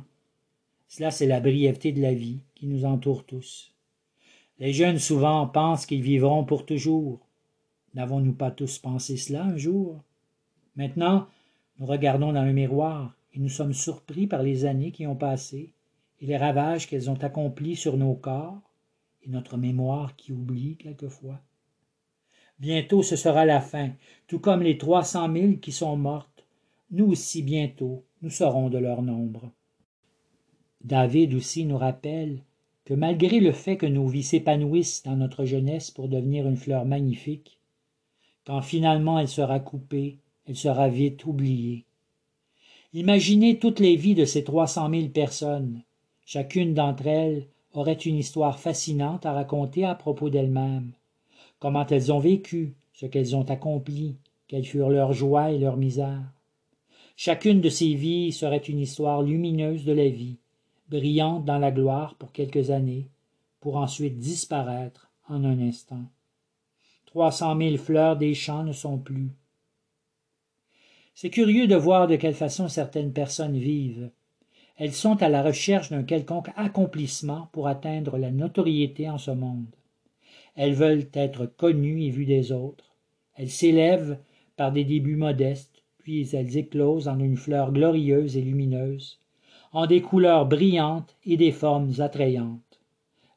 Cela, 0.88 1.10
c'est 1.10 1.26
la 1.26 1.40
brièveté 1.40 1.92
de 1.92 2.02
la 2.02 2.14
vie 2.14 2.40
qui 2.54 2.66
nous 2.66 2.84
entoure 2.84 3.24
tous. 3.24 3.72
Les 4.58 4.72
jeunes 4.72 4.98
souvent 4.98 5.46
pensent 5.46 5.86
qu'ils 5.86 6.02
vivront 6.02 6.44
pour 6.44 6.64
toujours. 6.64 7.26
N'avons-nous 7.94 8.32
pas 8.32 8.50
tous 8.50 8.78
pensé 8.78 9.16
cela 9.16 9.44
un 9.44 9.56
jour? 9.56 10.02
Maintenant, 10.76 11.28
nous 11.78 11.86
regardons 11.86 12.32
dans 12.32 12.44
le 12.44 12.52
miroir 12.52 13.14
et 13.34 13.38
nous 13.38 13.48
sommes 13.48 13.74
surpris 13.74 14.26
par 14.26 14.42
les 14.42 14.64
années 14.64 14.92
qui 14.92 15.06
ont 15.06 15.16
passé 15.16 15.72
et 16.20 16.26
les 16.26 16.36
ravages 16.36 16.88
qu'elles 16.88 17.10
ont 17.10 17.22
accomplis 17.22 17.76
sur 17.76 17.96
nos 17.96 18.14
corps 18.14 18.60
et 19.22 19.28
notre 19.28 19.56
mémoire 19.58 20.16
qui 20.16 20.32
oublie 20.32 20.76
quelquefois. 20.76 21.40
Bientôt 22.58 23.02
ce 23.02 23.16
sera 23.16 23.44
la 23.44 23.60
fin, 23.60 23.90
tout 24.26 24.38
comme 24.38 24.62
les 24.62 24.78
trois 24.78 25.04
cent 25.04 25.28
mille 25.28 25.60
qui 25.60 25.72
sont 25.72 25.96
mortes. 25.96 26.46
Nous 26.90 27.06
aussi 27.06 27.42
bientôt, 27.42 28.04
nous 28.22 28.30
serons 28.30 28.70
de 28.70 28.78
leur 28.78 29.02
nombre. 29.02 29.50
David 30.82 31.34
aussi 31.34 31.64
nous 31.66 31.76
rappelle 31.76 32.42
que 32.86 32.94
malgré 32.94 33.40
le 33.40 33.52
fait 33.52 33.76
que 33.76 33.86
nos 33.86 34.06
vies 34.06 34.22
s'épanouissent 34.22 35.02
dans 35.02 35.16
notre 35.16 35.44
jeunesse 35.44 35.90
pour 35.90 36.08
devenir 36.08 36.46
une 36.46 36.56
fleur 36.56 36.86
magnifique, 36.86 37.58
quand 38.46 38.62
finalement 38.62 39.18
elle 39.18 39.28
sera 39.28 39.60
coupée, 39.60 40.18
elle 40.46 40.56
sera 40.56 40.88
vite 40.88 41.26
oubliée. 41.26 41.84
Imaginez 42.94 43.58
toutes 43.58 43.80
les 43.80 43.96
vies 43.96 44.14
de 44.14 44.24
ces 44.24 44.44
trois 44.44 44.66
cent 44.66 44.88
mille 44.88 45.10
personnes. 45.10 45.82
Chacune 46.24 46.72
d'entre 46.72 47.06
elles 47.06 47.48
aurait 47.74 47.92
une 47.92 48.16
histoire 48.16 48.58
fascinante 48.58 49.26
à 49.26 49.32
raconter 49.32 49.84
à 49.84 49.94
propos 49.94 50.30
d'elles-mêmes 50.30 50.92
comment 51.58 51.86
elles 51.86 52.12
ont 52.12 52.18
vécu, 52.18 52.74
ce 52.92 53.06
qu'elles 53.06 53.36
ont 53.36 53.48
accompli, 53.50 54.16
quelles 54.48 54.64
furent 54.64 54.90
leurs 54.90 55.12
joies 55.12 55.50
et 55.50 55.58
leurs 55.58 55.76
misères. 55.76 56.32
Chacune 57.16 57.60
de 57.60 57.68
ces 57.68 57.94
vies 57.94 58.32
serait 58.32 58.58
une 58.58 58.78
histoire 58.78 59.22
lumineuse 59.22 59.84
de 59.84 59.92
la 59.92 60.08
vie, 60.08 60.36
brillante 60.88 61.44
dans 61.44 61.58
la 61.58 61.70
gloire 61.70 62.14
pour 62.16 62.32
quelques 62.32 62.70
années, 62.70 63.08
pour 63.60 63.76
ensuite 63.76 64.18
disparaître 64.18 65.10
en 65.28 65.44
un 65.44 65.58
instant. 65.60 66.04
Trois 67.06 67.32
cent 67.32 67.54
mille 67.54 67.78
fleurs 67.78 68.16
des 68.16 68.34
champs 68.34 68.64
ne 68.64 68.72
sont 68.72 68.98
plus. 68.98 69.30
C'est 71.14 71.30
curieux 71.30 71.66
de 71.66 71.76
voir 71.76 72.06
de 72.06 72.16
quelle 72.16 72.34
façon 72.34 72.68
certaines 72.68 73.14
personnes 73.14 73.56
vivent. 73.58 74.10
Elles 74.76 74.92
sont 74.92 75.22
à 75.22 75.30
la 75.30 75.42
recherche 75.42 75.88
d'un 75.88 76.02
quelconque 76.02 76.50
accomplissement 76.56 77.48
pour 77.52 77.68
atteindre 77.68 78.18
la 78.18 78.30
notoriété 78.30 79.08
en 79.08 79.16
ce 79.16 79.30
monde. 79.30 79.74
Elles 80.56 80.74
veulent 80.74 81.08
être 81.12 81.46
connues 81.46 82.02
et 82.02 82.10
vues 82.10 82.26
des 82.26 82.50
autres. 82.50 82.96
Elles 83.34 83.50
s'élèvent 83.50 84.18
par 84.56 84.72
des 84.72 84.84
débuts 84.84 85.16
modestes, 85.16 85.82
puis 85.98 86.34
elles 86.34 86.56
éclosent 86.56 87.08
en 87.08 87.20
une 87.20 87.36
fleur 87.36 87.72
glorieuse 87.72 88.36
et 88.36 88.40
lumineuse, 88.40 89.20
en 89.72 89.86
des 89.86 90.00
couleurs 90.00 90.46
brillantes 90.46 91.14
et 91.24 91.36
des 91.36 91.52
formes 91.52 91.92
attrayantes. 91.98 92.80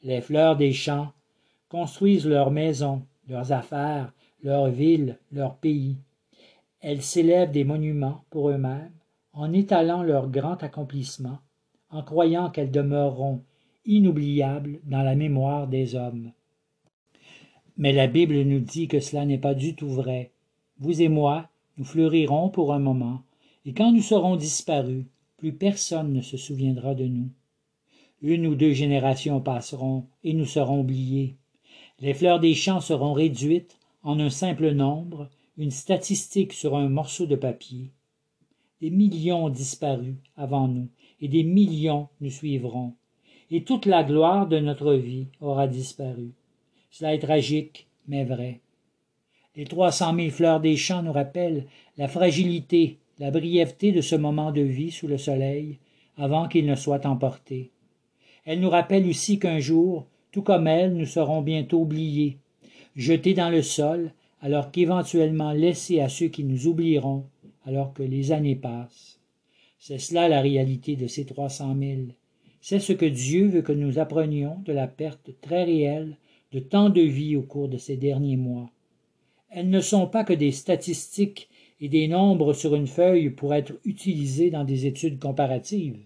Les 0.02 0.22
fleurs 0.22 0.56
des 0.56 0.72
champs 0.72 1.12
construisent 1.68 2.26
leurs 2.26 2.52
maisons, 2.52 3.04
leurs 3.28 3.52
affaires, 3.52 4.14
leurs 4.42 4.70
villes, 4.70 5.20
leurs 5.34 5.58
pays. 5.58 5.98
Elles 6.80 7.02
s'élèvent 7.02 7.52
des 7.52 7.66
monuments 7.66 8.24
pour 8.30 8.50
eux-mêmes, 8.50 8.94
en 9.34 9.52
étalant 9.52 10.04
leur 10.04 10.30
grand 10.30 10.64
accomplissement, 10.64 11.40
en 11.90 12.02
croyant 12.02 12.50
qu'elles 12.50 12.72
demeureront 12.72 13.44
inoubliables 13.86 14.80
dans 14.86 15.02
la 15.02 15.16
mémoire 15.16 15.68
des 15.68 15.96
hommes. 15.96 16.32
Mais 17.80 17.94
la 17.94 18.08
Bible 18.08 18.42
nous 18.42 18.60
dit 18.60 18.90
que 18.90 19.00
cela 19.00 19.26
n'est 19.26 19.38
pas 19.38 19.54
du 19.54 19.74
tout 19.74 19.88
vrai. 19.88 20.32
Vous 20.80 21.02
et 21.02 21.08
moi, 21.08 21.48
nous 21.78 21.86
fleurirons 21.86 22.50
pour 22.50 22.74
un 22.74 22.80
moment, 22.80 23.22
et 23.66 23.72
quand 23.72 23.94
nous 23.94 24.02
serons 24.02 24.36
disparus, 24.36 25.06
plus 25.38 25.54
personne 25.54 26.12
ne 26.12 26.22
se 26.22 26.36
souviendra 26.36 26.94
de 26.94 27.06
nous. 27.06 27.30
Une 28.22 28.48
ou 28.48 28.56
deux 28.56 28.74
générations 28.74 29.40
passeront, 29.40 30.08
et 30.26 30.34
nous 30.34 30.44
serons 30.46 30.82
oubliés. 30.82 31.38
Les 32.02 32.14
fleurs 32.14 32.42
des 32.42 32.54
champs 32.54 32.82
seront 32.82 33.14
réduites 33.14 33.78
en 34.04 34.20
un 34.20 34.30
simple 34.30 34.72
nombre, 34.72 35.30
une 35.58 35.72
statistique 35.72 36.52
sur 36.52 36.76
un 36.76 36.90
morceau 36.90 37.28
de 37.28 37.38
papier. 37.38 37.92
Des 38.82 38.90
millions 38.90 39.48
disparus 39.48 40.16
avant 40.36 40.68
nous, 40.68 40.90
et 41.22 41.30
des 41.30 41.44
millions 41.44 42.10
nous 42.20 42.30
suivront, 42.30 42.96
et 43.52 43.64
toute 43.64 43.86
la 43.86 44.04
gloire 44.04 44.50
de 44.50 44.60
notre 44.60 44.96
vie 44.96 45.28
aura 45.40 45.70
disparu. 45.70 46.34
Cela 46.90 47.14
est 47.14 47.20
tragique, 47.20 47.88
mais 48.08 48.24
vrai. 48.24 48.62
Les 49.56 49.66
trois 49.66 49.92
cent 49.92 50.14
mille 50.14 50.32
fleurs 50.32 50.60
des 50.60 50.78
champs 50.78 51.04
nous 51.04 51.12
rappellent 51.12 51.66
la 51.98 52.08
fragilité, 52.08 52.98
la 53.20 53.32
brièveté 53.32 53.92
de 53.92 54.02
ce 54.02 54.16
moment 54.16 54.52
de 54.52 54.62
vie 54.62 54.92
sous 54.92 55.08
le 55.08 55.18
soleil, 55.18 55.80
avant 56.18 56.48
qu'il 56.48 56.66
ne 56.66 56.76
soit 56.76 57.06
emporté. 57.06 57.72
Elles 58.46 58.60
nous 58.60 58.70
rappellent 58.70 59.08
aussi 59.08 59.40
qu'un 59.40 59.60
jour, 59.60 60.08
tout 60.32 60.42
comme 60.42 60.68
elles, 60.68 60.94
nous 60.94 61.06
serons 61.06 61.42
bientôt 61.42 61.82
oubliés, 61.82 62.38
jetés 62.96 63.34
dans 63.34 63.50
le 63.50 63.62
sol, 63.62 64.12
alors 64.42 64.72
qu'éventuellement 64.72 65.52
laissés 65.52 66.00
à 66.00 66.10
ceux 66.10 66.28
qui 66.28 66.44
nous 66.44 66.68
oublieront, 66.68 67.26
alors 67.66 67.94
que 67.94 68.04
les 68.04 68.32
années 68.32 68.56
passent. 68.56 69.20
C'est 69.78 70.00
cela 70.00 70.28
la 70.28 70.42
réalité 70.42 70.96
de 70.96 71.08
ces 71.08 71.26
trois 71.26 71.50
cent 71.50 71.74
mille. 71.74 72.16
C'est 72.62 72.80
ce 72.80 72.94
que 72.94 73.06
Dieu 73.06 73.48
veut 73.48 73.62
que 73.62 73.72
nous 73.72 74.00
apprenions 74.00 74.62
de 74.66 74.74
la 74.74 74.88
perte 74.88 75.32
très 75.42 75.64
réelle 75.64 76.18
de 76.52 76.60
tant 76.60 76.90
de 76.90 77.02
vie 77.02 77.36
au 77.36 77.42
cours 77.42 77.70
de 77.70 77.78
ces 77.78 77.98
derniers 77.98 78.38
mois. 78.38 78.70
Elles 79.50 79.70
ne 79.70 79.82
sont 79.82 80.08
pas 80.08 80.24
que 80.24 80.34
des 80.34 80.52
statistiques 80.52 81.50
et 81.82 81.90
des 81.90 82.08
nombres 82.08 82.54
sur 82.54 82.76
une 82.76 82.88
feuille 82.88 83.30
pour 83.30 83.54
être 83.54 83.74
utilisés 83.86 84.50
dans 84.50 84.64
des 84.64 84.86
études 84.86 85.20
comparatives. 85.20 86.00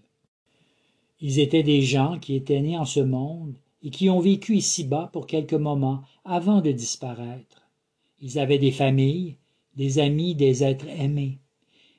Ils 1.20 1.40
étaient 1.40 1.64
des 1.64 1.82
gens 1.82 2.20
qui 2.20 2.36
étaient 2.36 2.62
nés 2.62 2.78
en 2.78 2.86
ce 2.86 3.00
monde 3.00 3.54
et 3.82 3.90
qui 3.90 4.10
ont 4.10 4.20
vécu 4.20 4.56
ici-bas 4.56 5.10
pour 5.14 5.28
quelques 5.28 5.54
moments 5.54 6.02
avant 6.26 6.62
de 6.62 6.72
disparaître. 6.72 7.70
Ils 8.20 8.40
avaient 8.40 8.60
des 8.60 8.72
familles, 8.72 9.38
des 9.76 10.00
amis, 10.00 10.36
des 10.36 10.64
êtres 10.64 10.88
aimés. 10.88 11.40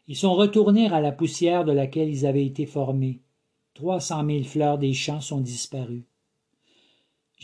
Ils 0.07 0.17
sont 0.17 0.35
retournés 0.35 0.87
à 0.87 1.01
la 1.01 1.13
poussière 1.13 1.65
de 1.65 1.73
laquelle 1.73 2.09
ils 2.09 2.27
avaient 2.27 2.47
été 2.47 2.67
formés. 2.67 3.21
Trois 3.75 4.01
cent 4.01 4.23
mille 4.23 4.47
fleurs 4.47 4.79
des 4.79 4.93
champs 4.93 5.21
sont 5.21 5.41
disparues. 5.41 6.05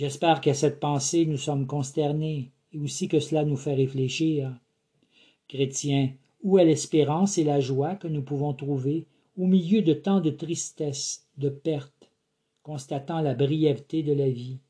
J'espère 0.01 0.41
qu'à 0.41 0.55
cette 0.55 0.81
pensée 0.81 1.27
nous 1.27 1.37
sommes 1.37 1.67
consternés, 1.67 2.53
et 2.73 2.79
aussi 2.79 3.07
que 3.07 3.21
cela 3.21 3.45
nous 3.45 3.59
fait 3.59 3.75
réfléchir. 3.75 4.59
Chrétiens, 5.47 6.15
où 6.43 6.59
est 6.59 6.65
l'espérance 6.65 7.37
et 7.37 7.45
la 7.45 7.61
joie 7.61 7.97
que 7.97 8.09
nous 8.09 8.23
pouvons 8.23 8.55
trouver 8.55 9.05
au 9.37 9.45
milieu 9.45 9.83
de 9.83 9.93
tant 9.93 10.23
de 10.23 10.31
tristesse, 10.31 11.27
de 11.37 11.51
perte, 11.51 12.11
constatant 12.63 13.21
la 13.21 13.35
brièveté 13.35 14.03
de 14.03 14.15
la 14.15 14.31
vie? 14.31 14.61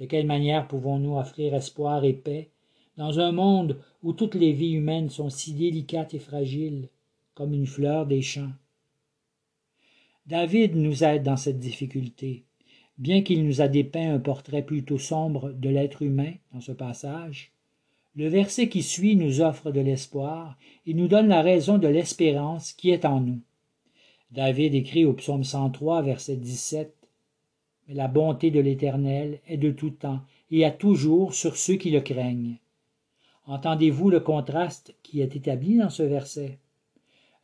De 0.00 0.06
quelle 0.06 0.26
manière 0.26 0.66
pouvons-nous 0.66 1.18
offrir 1.18 1.54
espoir 1.54 2.02
et 2.06 2.14
paix 2.14 2.48
dans 2.96 3.20
un 3.20 3.32
monde 3.32 3.78
où 4.02 4.14
toutes 4.14 4.34
les 4.34 4.54
vies 4.54 4.72
humaines 4.72 5.10
sont 5.10 5.28
si 5.28 5.52
délicates 5.52 6.14
et 6.14 6.18
fragiles, 6.18 6.88
comme 7.34 7.52
une 7.52 7.66
fleur 7.66 8.06
des 8.06 8.22
champs? 8.22 8.52
David 10.24 10.74
nous 10.74 11.04
aide 11.04 11.22
dans 11.22 11.36
cette 11.36 11.60
difficulté 11.60 12.44
bien 12.98 13.22
qu'il 13.22 13.44
nous 13.44 13.60
a 13.60 13.68
dépeint 13.68 14.14
un 14.14 14.18
portrait 14.18 14.62
plutôt 14.62 14.98
sombre 14.98 15.50
de 15.50 15.68
l'être 15.68 16.02
humain 16.02 16.32
dans 16.52 16.60
ce 16.60 16.72
passage, 16.72 17.52
le 18.16 18.28
verset 18.28 18.68
qui 18.68 18.82
suit 18.82 19.16
nous 19.16 19.40
offre 19.40 19.72
de 19.72 19.80
l'espoir 19.80 20.56
et 20.86 20.94
nous 20.94 21.08
donne 21.08 21.28
la 21.28 21.42
raison 21.42 21.78
de 21.78 21.88
l'espérance 21.88 22.72
qui 22.72 22.90
est 22.90 23.04
en 23.04 23.20
nous. 23.20 23.40
David 24.30 24.74
écrit 24.74 25.04
au 25.04 25.14
psaume 25.14 25.44
103, 25.44 26.02
verset 26.02 26.36
17 26.36 26.94
Mais 27.88 27.94
la 27.94 28.06
bonté 28.06 28.50
de 28.50 28.60
l'Éternel 28.60 29.40
est 29.48 29.56
de 29.56 29.72
tout 29.72 29.90
temps 29.90 30.20
et 30.50 30.64
à 30.64 30.70
toujours 30.70 31.34
sur 31.34 31.56
ceux 31.56 31.74
qui 31.74 31.90
le 31.90 32.00
craignent. 32.00 32.58
Entendez-vous 33.46 34.10
le 34.10 34.20
contraste 34.20 34.94
qui 35.02 35.20
est 35.20 35.34
établi 35.36 35.78
dans 35.78 35.90
ce 35.90 36.04
verset? 36.04 36.58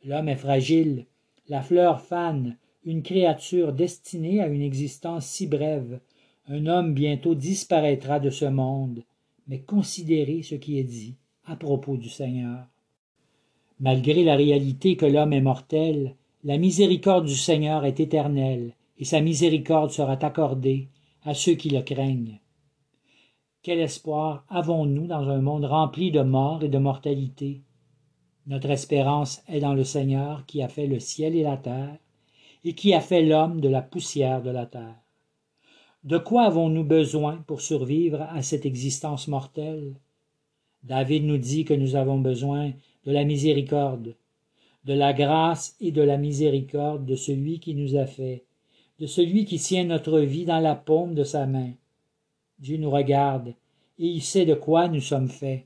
L'homme 0.03 0.29
est 0.29 0.35
fragile, 0.35 1.05
la 1.47 1.61
fleur 1.61 2.01
fane, 2.01 2.57
une 2.83 3.03
créature 3.03 3.73
destinée 3.73 4.41
à 4.41 4.47
une 4.47 4.61
existence 4.61 5.25
si 5.25 5.47
brève, 5.47 5.99
un 6.47 6.65
homme 6.65 6.93
bientôt 6.93 7.35
disparaîtra 7.35 8.19
de 8.19 8.29
ce 8.29 8.45
monde, 8.45 9.03
mais 9.47 9.59
considérez 9.59 10.41
ce 10.41 10.55
qui 10.55 10.79
est 10.79 10.83
dit 10.83 11.15
à 11.45 11.55
propos 11.55 11.97
du 11.97 12.09
Seigneur. 12.09 12.65
Malgré 13.79 14.23
la 14.23 14.35
réalité 14.35 14.95
que 14.95 15.05
l'homme 15.05 15.33
est 15.33 15.41
mortel, 15.41 16.15
la 16.43 16.57
miséricorde 16.57 17.25
du 17.25 17.35
Seigneur 17.35 17.85
est 17.85 17.99
éternelle, 17.99 18.75
et 18.97 19.05
sa 19.05 19.21
miséricorde 19.21 19.91
sera 19.91 20.13
accordée 20.13 20.87
à 21.23 21.33
ceux 21.33 21.53
qui 21.53 21.69
le 21.69 21.81
craignent. 21.81 22.39
Quel 23.63 23.79
espoir 23.79 24.43
avons-nous 24.49 25.05
dans 25.05 25.29
un 25.29 25.41
monde 25.41 25.65
rempli 25.65 26.09
de 26.09 26.21
mort 26.21 26.63
et 26.63 26.69
de 26.69 26.79
mortalité? 26.79 27.61
Notre 28.47 28.71
espérance 28.71 29.43
est 29.47 29.59
dans 29.59 29.75
le 29.75 29.83
Seigneur 29.83 30.45
qui 30.47 30.63
a 30.63 30.67
fait 30.67 30.87
le 30.87 30.99
ciel 30.99 31.35
et 31.35 31.43
la 31.43 31.57
terre, 31.57 31.97
et 32.63 32.73
qui 32.73 32.93
a 32.93 33.01
fait 33.01 33.23
l'homme 33.23 33.61
de 33.61 33.69
la 33.69 33.81
poussière 33.81 34.41
de 34.41 34.51
la 34.51 34.65
terre. 34.65 35.01
De 36.03 36.17
quoi 36.17 36.43
avons-nous 36.43 36.83
besoin 36.83 37.43
pour 37.47 37.61
survivre 37.61 38.23
à 38.23 38.41
cette 38.41 38.65
existence 38.65 39.27
mortelle? 39.27 39.95
David 40.83 41.25
nous 41.25 41.37
dit 41.37 41.63
que 41.63 41.75
nous 41.75 41.95
avons 41.95 42.19
besoin 42.19 42.71
de 43.05 43.11
la 43.11 43.23
miséricorde, 43.23 44.15
de 44.85 44.93
la 44.93 45.13
grâce 45.13 45.75
et 45.79 45.91
de 45.91 46.01
la 46.01 46.17
miséricorde 46.17 47.05
de 47.05 47.15
celui 47.15 47.59
qui 47.59 47.75
nous 47.75 47.95
a 47.95 48.05
fait, 48.05 48.43
de 48.99 49.05
celui 49.05 49.45
qui 49.45 49.59
tient 49.59 49.83
notre 49.83 50.19
vie 50.19 50.45
dans 50.45 50.59
la 50.59 50.75
paume 50.75 51.13
de 51.13 51.23
sa 51.23 51.45
main. 51.45 51.71
Dieu 52.59 52.77
nous 52.77 52.89
regarde, 52.89 53.53
et 53.99 54.07
il 54.07 54.21
sait 54.21 54.45
de 54.45 54.55
quoi 54.55 54.87
nous 54.87 55.01
sommes 55.01 55.29
faits. 55.29 55.65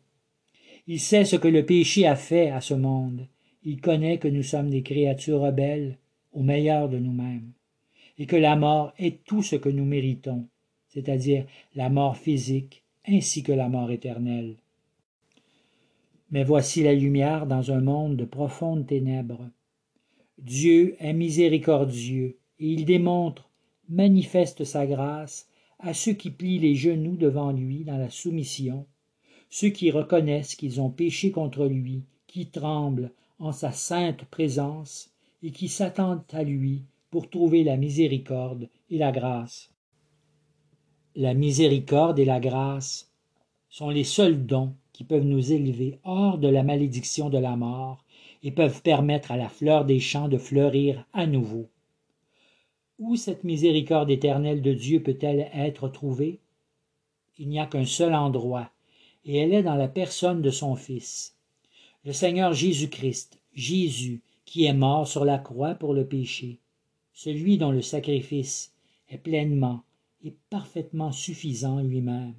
Il 0.88 1.00
sait 1.00 1.26
ce 1.26 1.38
que 1.38 1.48
le 1.48 1.66
péché 1.66 2.06
a 2.06 2.16
fait 2.16 2.50
à 2.52 2.62
ce 2.62 2.74
monde. 2.74 3.28
Il 3.64 3.82
connaît 3.82 4.20
que 4.20 4.28
nous 4.28 4.44
sommes 4.44 4.70
des 4.70 4.84
créatures 4.84 5.42
rebelles 5.42 5.98
au 6.36 6.44
meilleur 6.44 6.90
de 6.90 7.00
nous-mêmes, 7.00 7.52
et 8.20 8.28
que 8.28 8.36
la 8.36 8.56
mort 8.56 8.94
est 9.00 9.24
tout 9.24 9.42
ce 9.42 9.56
que 9.56 9.70
nous 9.70 9.86
méritons, 9.86 10.48
c'est-à-dire 10.90 11.46
la 11.76 11.90
mort 11.90 12.18
physique 12.18 12.84
ainsi 13.08 13.42
que 13.42 13.52
la 13.52 13.70
mort 13.70 13.90
éternelle. 13.92 14.56
Mais 16.32 16.44
voici 16.44 16.84
la 16.84 16.94
lumière 16.94 17.48
dans 17.48 17.72
un 17.72 17.82
monde 17.82 18.18
de 18.18 18.26
profondes 18.26 18.86
ténèbres. 18.86 19.50
Dieu 20.38 20.96
est 21.00 21.14
miséricordieux, 21.14 22.38
et 22.60 22.68
il 22.68 22.86
démontre, 22.86 23.50
manifeste 23.90 24.64
sa 24.64 24.86
grâce 24.86 25.48
à 25.80 25.94
ceux 25.94 26.14
qui 26.14 26.32
plient 26.32 26.60
les 26.60 26.76
genoux 26.76 27.16
devant 27.16 27.52
lui 27.52 27.84
dans 27.84 27.98
la 27.98 28.10
soumission, 28.10 28.86
ceux 29.50 29.70
qui 29.70 29.92
reconnaissent 29.92 30.56
qu'ils 30.56 30.82
ont 30.82 30.90
péché 30.90 31.32
contre 31.32 31.66
lui, 31.66 32.04
qui 32.28 32.48
tremblent 32.48 33.12
en 33.40 33.52
sa 33.52 33.72
sainte 33.72 34.26
présence 34.26 35.15
et 35.46 35.52
qui 35.52 35.70
s'attendent 35.70 36.24
à 36.32 36.44
lui 36.44 36.86
pour 37.12 37.30
trouver 37.30 37.64
la 37.64 37.78
miséricorde 37.78 38.68
et 38.90 38.98
la 38.98 39.12
grâce. 39.12 39.70
La 41.16 41.36
miséricorde 41.36 42.18
et 42.18 42.26
la 42.26 42.40
grâce 42.40 43.12
sont 43.70 43.92
les 43.92 44.04
seuls 44.04 44.44
dons 44.44 44.74
qui 44.92 45.04
peuvent 45.04 45.24
nous 45.24 45.54
élever 45.54 46.00
hors 46.04 46.40
de 46.40 46.48
la 46.48 46.64
malédiction 46.64 47.30
de 47.30 47.38
la 47.38 47.56
mort 47.56 48.04
et 48.42 48.52
peuvent 48.52 48.82
permettre 48.82 49.32
à 49.32 49.38
la 49.38 49.48
fleur 49.48 49.86
des 49.86 50.00
champs 50.00 50.30
de 50.30 50.40
fleurir 50.40 51.06
à 51.14 51.28
nouveau. 51.28 51.70
Où 52.98 53.16
cette 53.16 53.44
miséricorde 53.44 54.10
éternelle 54.10 54.64
de 54.64 54.74
Dieu 54.74 55.04
peut-elle 55.04 55.52
être 55.54 55.90
trouvée? 55.90 56.40
Il 57.38 57.50
n'y 57.50 57.60
a 57.60 57.68
qu'un 57.68 57.86
seul 57.86 58.16
endroit, 58.16 58.72
et 59.26 59.38
elle 59.38 59.54
est 59.54 59.64
dans 59.64 59.76
la 59.76 59.90
personne 59.90 60.42
de 60.42 60.50
son 60.50 60.76
Fils, 60.76 61.36
le 62.04 62.14
Seigneur 62.14 62.54
Jésus-Christ, 62.54 63.40
Jésus, 63.54 64.22
qui 64.46 64.66
est 64.66 64.74
mort 64.74 65.08
sur 65.08 65.26
la 65.26 65.38
croix 65.38 65.76
pour 65.76 65.94
le 65.94 66.06
péché, 66.06 66.60
celui 67.14 67.58
dont 67.58 67.72
le 67.72 67.82
sacrifice 67.82 68.74
est 69.10 69.18
pleinement 69.18 69.84
et 70.24 70.34
parfaitement 70.50 71.12
suffisant 71.12 71.82
lui-même. 71.82 72.36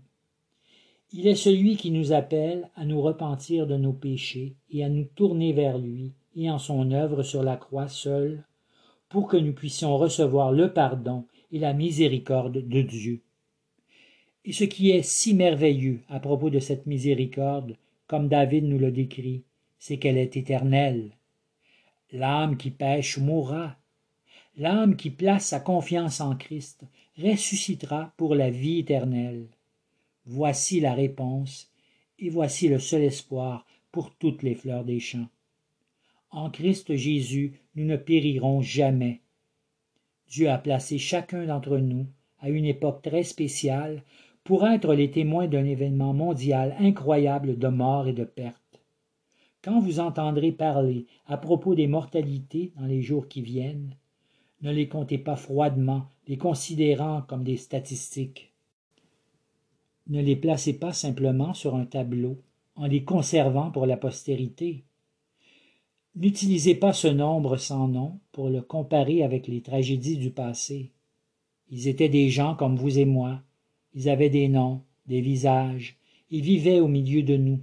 Il 1.13 1.27
est 1.27 1.37
celui 1.37 1.77
qui 1.77 1.91
nous 1.91 2.13
appelle 2.13 2.69
à 2.75 2.85
nous 2.85 3.01
repentir 3.01 3.67
de 3.67 3.77
nos 3.77 3.93
péchés 3.93 4.57
et 4.71 4.85
à 4.85 4.89
nous 4.89 5.05
tourner 5.05 5.53
vers 5.53 5.79
lui 5.79 6.13
et 6.35 6.51
en 6.51 6.59
son 6.59 6.91
œuvre 6.91 7.23
sur 7.23 7.43
la 7.43 7.57
croix 7.57 7.89
seule 7.89 8.45
pour 9.09 9.29
que 9.29 9.37
nous 9.37 9.53
puissions 9.53 9.97
recevoir 9.97 10.53
le 10.53 10.73
pardon 10.73 11.25
et 11.53 11.59
la 11.59 11.73
miséricorde 11.73 12.69
de 12.69 12.83
Dieu. 12.83 13.23
Et 14.45 14.53
ce 14.53 14.65
qui 14.65 14.91
est 14.91 15.03
si 15.03 15.35
merveilleux 15.35 16.01
à 16.09 16.21
propos 16.21 16.51
de 16.51 16.59
cette 16.59 16.87
miséricorde, 16.87 17.77
comme 18.07 18.29
David 18.29 18.65
nous 18.65 18.79
le 18.79 18.91
décrit, 18.91 19.43
c'est 19.79 19.99
qu'elle 19.99 20.19
est 20.19 20.37
éternelle. 20.37 21.16
L'âme 22.13 22.57
qui 22.57 22.71
pêche 22.71 23.19
mourra. 23.19 23.77
L'âme 24.57 24.97
qui 24.97 25.11
place 25.11 25.47
sa 25.47 25.61
confiance 25.61 26.21
en 26.21 26.37
Christ 26.37 26.85
ressuscitera 27.19 28.13
pour 28.17 28.35
la 28.35 28.51
vie 28.51 28.79
éternelle. 28.79 29.49
Voici 30.25 30.81
la 30.81 30.95
réponse, 30.95 31.71
et 32.19 32.31
voici 32.31 32.69
le 32.69 32.79
seul 32.79 33.03
espoir 33.03 33.67
pour 33.93 34.15
toutes 34.15 34.43
les 34.43 34.55
fleurs 34.55 34.85
des 34.85 35.01
champs. 35.01 35.29
En 36.31 36.51
Christ 36.51 36.95
Jésus, 36.97 37.61
nous 37.75 37.85
ne 37.85 37.97
périrons 37.97 38.61
jamais. 38.61 39.21
Dieu 40.29 40.51
a 40.51 40.59
placé 40.59 40.99
chacun 40.99 41.47
d'entre 41.47 41.79
nous 41.79 42.07
à 42.41 42.51
une 42.51 42.65
époque 42.65 43.03
très 43.03 43.23
spéciale 43.23 44.03
pour 44.45 44.67
être 44.67 44.95
les 44.95 45.11
témoins 45.11 45.49
d'un 45.49 45.65
événement 45.65 46.13
mondial 46.13 46.77
incroyable 46.79 47.59
de 47.59 47.69
mort 47.69 48.09
et 48.09 48.13
de 48.13 48.25
perte. 48.25 48.66
Quand 49.67 49.81
vous 49.81 49.99
entendrez 49.99 50.53
parler 50.53 51.07
à 51.27 51.37
propos 51.37 51.75
des 51.75 51.89
mortalités 51.89 52.71
dans 52.77 52.87
les 52.87 53.03
jours 53.03 53.27
qui 53.27 53.43
viennent, 53.43 53.97
ne 54.63 54.71
les 54.71 54.87
comptez 54.87 55.19
pas 55.19 55.35
froidement, 55.35 56.07
les 56.29 56.39
considérant 56.39 57.23
comme 57.23 57.43
des 57.43 57.57
statistiques. 57.57 58.53
Ne 60.07 60.23
les 60.23 60.37
placez 60.37 60.79
pas 60.79 60.93
simplement 60.93 61.53
sur 61.53 61.75
un 61.75 61.85
tableau, 61.85 62.41
en 62.77 62.87
les 62.87 63.03
conservant 63.03 63.73
pour 63.73 63.87
la 63.87 63.97
postérité. 63.97 64.85
N'utilisez 66.15 66.77
pas 66.77 66.93
ce 66.93 67.09
nombre 67.09 67.57
sans 67.57 67.89
nom 67.89 68.21
pour 68.31 68.51
le 68.51 68.63
comparer 68.63 69.25
avec 69.25 69.49
les 69.49 69.63
tragédies 69.63 70.17
du 70.17 70.31
passé. 70.31 70.93
Ils 71.71 71.89
étaient 71.89 72.09
des 72.09 72.29
gens 72.29 72.55
comme 72.55 72.77
vous 72.77 73.01
et 73.01 73.05
moi. 73.05 73.43
Ils 73.95 74.09
avaient 74.09 74.31
des 74.31 74.47
noms, 74.47 74.83
des 75.07 75.21
visages, 75.21 75.99
ils 76.31 76.43
vivaient 76.43 76.79
au 76.79 76.87
milieu 76.87 77.25
de 77.25 77.37
nous. 77.37 77.59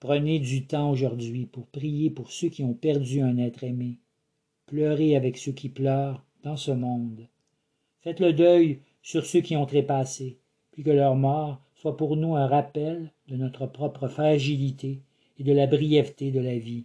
Prenez 0.00 0.40
du 0.40 0.66
temps 0.66 0.90
aujourd'hui 0.90 1.46
pour 1.46 1.66
prier 1.66 2.10
pour 2.10 2.32
ceux 2.32 2.48
qui 2.48 2.64
ont 2.64 2.74
perdu 2.74 3.20
un 3.20 3.38
être 3.38 3.62
aimé. 3.62 3.98
Pleurez 4.66 5.14
avec 5.14 5.38
ceux 5.38 5.52
qui 5.52 5.68
pleurent 5.68 6.24
dans 6.42 6.56
ce 6.56 6.72
monde. 6.72 7.28
Faites 8.00 8.20
le 8.20 8.32
deuil 8.32 8.80
sur 9.02 9.24
ceux 9.24 9.40
qui 9.40 9.56
ont 9.56 9.66
trépassé, 9.66 10.38
puis 10.72 10.82
que 10.82 10.90
leur 10.90 11.14
mort 11.14 11.60
soit 11.74 11.96
pour 11.96 12.16
nous 12.16 12.34
un 12.34 12.46
rappel 12.46 13.12
de 13.28 13.36
notre 13.36 13.66
propre 13.66 14.08
fragilité 14.08 15.00
et 15.38 15.44
de 15.44 15.52
la 15.52 15.66
brièveté 15.66 16.32
de 16.32 16.40
la 16.40 16.58
vie 16.58 16.84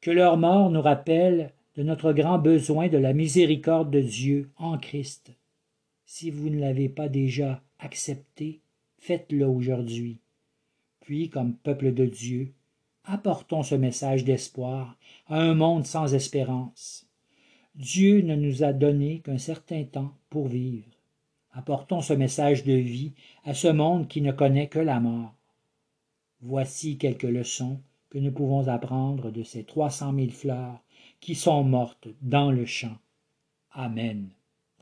que 0.00 0.10
leur 0.10 0.36
mort 0.36 0.70
nous 0.70 0.82
rappelle 0.82 1.52
de 1.76 1.82
notre 1.82 2.12
grand 2.12 2.38
besoin 2.38 2.88
de 2.88 2.98
la 2.98 3.12
miséricorde 3.12 3.90
de 3.90 4.00
Dieu 4.00 4.50
en 4.56 4.78
Christ. 4.78 5.32
Si 6.06 6.30
vous 6.30 6.50
ne 6.50 6.60
l'avez 6.60 6.88
pas 6.88 7.08
déjà 7.08 7.62
accepté, 7.78 8.60
faites-le 8.98 9.46
aujourd'hui. 9.46 10.18
Puis, 11.08 11.30
comme 11.30 11.54
peuple 11.54 11.94
de 11.94 12.04
Dieu, 12.04 12.52
apportons 13.04 13.62
ce 13.62 13.74
message 13.74 14.24
d'espoir 14.24 14.94
à 15.26 15.40
un 15.40 15.54
monde 15.54 15.86
sans 15.86 16.12
espérance. 16.12 17.08
Dieu 17.74 18.20
ne 18.20 18.36
nous 18.36 18.62
a 18.62 18.74
donné 18.74 19.20
qu'un 19.20 19.38
certain 19.38 19.84
temps 19.84 20.12
pour 20.28 20.48
vivre. 20.48 20.90
Apportons 21.52 22.02
ce 22.02 22.12
message 22.12 22.62
de 22.64 22.74
vie 22.74 23.14
à 23.46 23.54
ce 23.54 23.68
monde 23.68 24.06
qui 24.06 24.20
ne 24.20 24.32
connaît 24.32 24.68
que 24.68 24.80
la 24.80 25.00
mort. 25.00 25.34
Voici 26.42 26.98
quelques 26.98 27.22
leçons 27.22 27.80
que 28.10 28.18
nous 28.18 28.30
pouvons 28.30 28.68
apprendre 28.68 29.30
de 29.30 29.42
ces 29.42 29.64
trois 29.64 29.88
cent 29.88 30.12
mille 30.12 30.34
fleurs 30.34 30.78
qui 31.20 31.34
sont 31.34 31.64
mortes 31.64 32.08
dans 32.20 32.52
le 32.52 32.66
champ. 32.66 32.98
Amen. 33.70 34.28